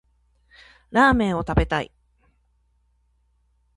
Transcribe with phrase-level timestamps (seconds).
[0.89, 1.91] ラーメンを食べたい。